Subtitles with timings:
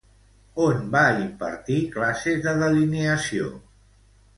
[0.67, 3.57] On va impartir classes de delineació?